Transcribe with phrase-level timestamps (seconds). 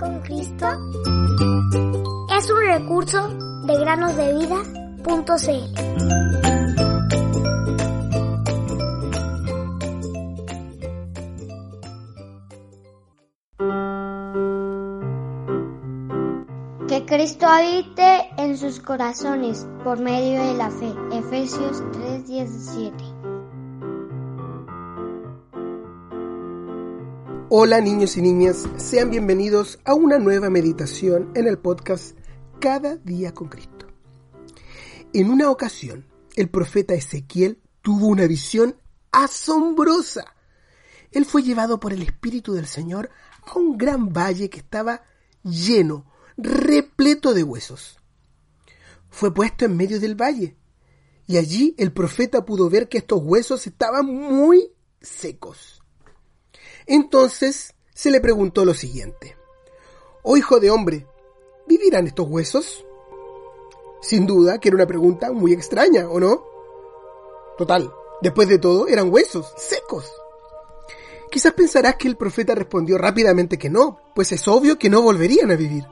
[0.00, 0.66] con Cristo
[2.36, 3.28] es un recurso
[3.66, 4.48] de granosdevida.cl.
[16.88, 20.94] Que Cristo habite en sus corazones por medio de la fe.
[21.12, 23.09] Efesios 3:17.
[27.52, 32.16] Hola niños y niñas, sean bienvenidos a una nueva meditación en el podcast
[32.60, 33.88] Cada día con Cristo.
[35.12, 38.76] En una ocasión, el profeta Ezequiel tuvo una visión
[39.10, 40.32] asombrosa.
[41.10, 43.10] Él fue llevado por el Espíritu del Señor
[43.44, 45.02] a un gran valle que estaba
[45.42, 47.98] lleno, repleto de huesos.
[49.08, 50.56] Fue puesto en medio del valle
[51.26, 55.79] y allí el profeta pudo ver que estos huesos estaban muy secos.
[56.86, 59.36] Entonces se le preguntó lo siguiente.
[60.22, 61.06] Oh hijo de hombre,
[61.66, 62.84] ¿vivirán estos huesos?
[64.00, 66.44] Sin duda que era una pregunta muy extraña, ¿o no?
[67.58, 70.10] Total, después de todo eran huesos, secos.
[71.30, 75.50] Quizás pensarás que el profeta respondió rápidamente que no, pues es obvio que no volverían
[75.50, 75.84] a vivir.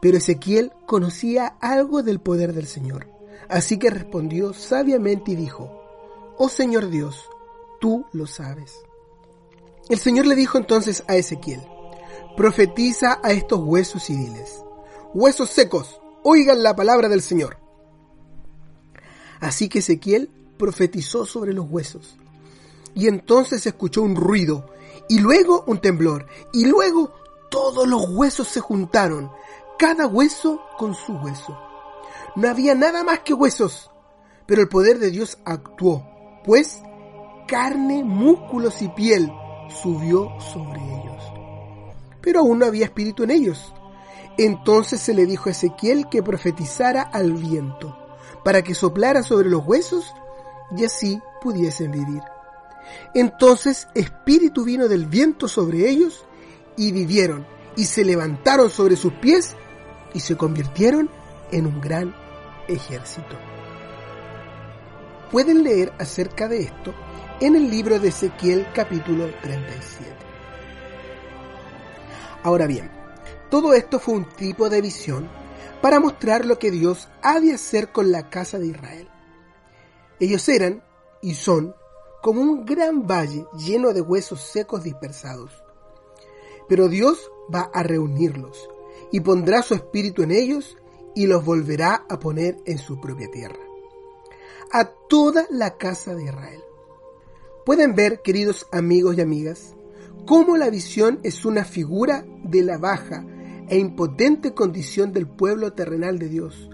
[0.00, 3.06] Pero Ezequiel conocía algo del poder del Señor,
[3.48, 5.82] así que respondió sabiamente y dijo,
[6.38, 7.28] Oh Señor Dios,
[7.80, 8.78] tú lo sabes.
[9.90, 11.60] El Señor le dijo entonces a Ezequiel,
[12.36, 14.62] profetiza a estos huesos y diles,
[15.14, 17.58] huesos secos, oigan la palabra del Señor.
[19.40, 22.16] Así que Ezequiel profetizó sobre los huesos.
[22.94, 24.70] Y entonces escuchó un ruido,
[25.08, 27.12] y luego un temblor, y luego
[27.50, 29.32] todos los huesos se juntaron,
[29.76, 31.58] cada hueso con su hueso.
[32.36, 33.90] No había nada más que huesos,
[34.46, 36.06] pero el poder de Dios actuó,
[36.44, 36.80] pues
[37.48, 39.32] carne, músculos y piel
[39.70, 41.22] subió sobre ellos.
[42.20, 43.72] Pero aún no había espíritu en ellos.
[44.38, 47.96] Entonces se le dijo a Ezequiel que profetizara al viento,
[48.44, 50.14] para que soplara sobre los huesos
[50.76, 52.22] y así pudiesen vivir.
[53.14, 56.24] Entonces espíritu vino del viento sobre ellos
[56.76, 59.56] y vivieron y se levantaron sobre sus pies
[60.14, 61.10] y se convirtieron
[61.52, 62.14] en un gran
[62.68, 63.36] ejército.
[65.30, 66.92] Pueden leer acerca de esto
[67.40, 70.14] en el libro de Ezequiel capítulo 37.
[72.42, 72.90] Ahora bien,
[73.50, 75.26] todo esto fue un tipo de visión
[75.80, 79.08] para mostrar lo que Dios ha de hacer con la casa de Israel.
[80.18, 80.84] Ellos eran
[81.22, 81.74] y son
[82.22, 85.64] como un gran valle lleno de huesos secos dispersados.
[86.68, 88.68] Pero Dios va a reunirlos
[89.10, 90.76] y pondrá su espíritu en ellos
[91.14, 93.60] y los volverá a poner en su propia tierra.
[94.72, 96.62] A toda la casa de Israel.
[97.64, 99.74] Pueden ver, queridos amigos y amigas,
[100.26, 103.24] cómo la visión es una figura de la baja
[103.68, 106.70] e impotente condición del pueblo terrenal de Dios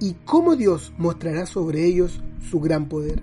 [0.00, 3.22] y cómo Dios mostrará sobre ellos su gran poder.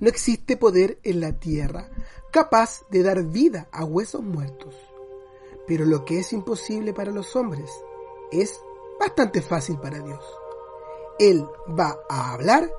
[0.00, 1.88] No existe poder en la tierra
[2.32, 4.74] capaz de dar vida a huesos muertos,
[5.68, 7.70] pero lo que es imposible para los hombres
[8.32, 8.60] es
[8.98, 10.24] bastante fácil para Dios.
[11.20, 11.46] Él
[11.78, 12.70] va a hablar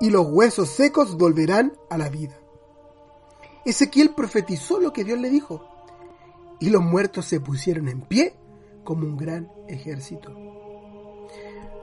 [0.00, 2.40] y los huesos secos volverán a la vida.
[3.66, 5.68] Ezequiel profetizó lo que Dios le dijo,
[6.60, 8.36] y los muertos se pusieron en pie
[8.84, 10.32] como un gran ejército.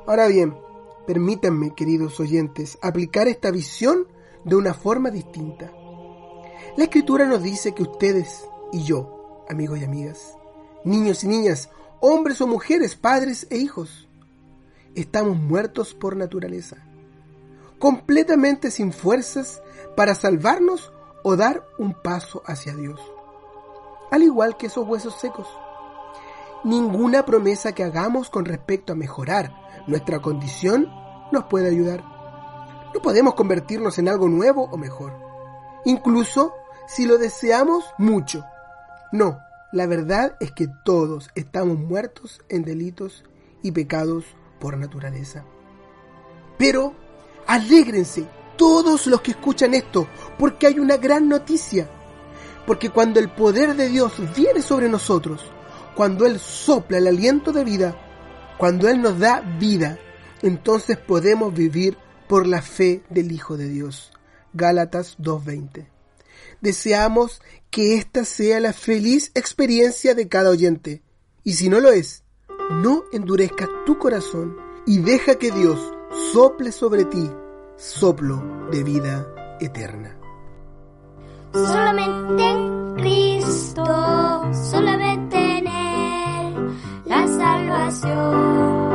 [0.07, 0.55] Ahora bien,
[1.05, 4.07] permítanme, queridos oyentes, aplicar esta visión
[4.45, 5.73] de una forma distinta.
[6.77, 10.37] La escritura nos dice que ustedes y yo, amigos y amigas,
[10.85, 11.69] niños y niñas,
[11.99, 14.07] hombres o mujeres, padres e hijos,
[14.95, 16.77] estamos muertos por naturaleza,
[17.77, 19.61] completamente sin fuerzas
[19.97, 22.99] para salvarnos o dar un paso hacia Dios.
[24.11, 25.47] Al igual que esos huesos secos.
[26.63, 29.51] Ninguna promesa que hagamos con respecto a mejorar
[29.87, 30.89] nuestra condición
[31.31, 32.03] nos puede ayudar.
[32.93, 35.13] No podemos convertirnos en algo nuevo o mejor.
[35.85, 36.53] Incluso
[36.87, 38.45] si lo deseamos mucho.
[39.11, 39.39] No,
[39.71, 43.23] la verdad es que todos estamos muertos en delitos
[43.61, 44.25] y pecados
[44.59, 45.43] por naturaleza.
[46.57, 46.93] Pero
[47.47, 48.27] alégrense
[48.57, 50.07] todos los que escuchan esto,
[50.37, 51.89] porque hay una gran noticia.
[52.65, 55.41] Porque cuando el poder de Dios viene sobre nosotros,
[55.95, 57.95] cuando Él sopla el aliento de vida,
[58.57, 59.99] cuando Él nos da vida,
[60.41, 61.97] entonces podemos vivir
[62.27, 64.11] por la fe del Hijo de Dios.
[64.53, 65.87] Gálatas 2.20.
[66.61, 71.01] Deseamos que esta sea la feliz experiencia de cada oyente.
[71.43, 72.23] Y si no lo es,
[72.71, 75.79] no endurezcas tu corazón y deja que Dios
[76.31, 77.29] sople sobre ti
[77.77, 78.41] soplo
[78.71, 79.27] de vida
[79.59, 80.17] eterna.
[81.53, 83.85] Solamente en Cristo,
[84.51, 88.92] solamente en Él, la salvación.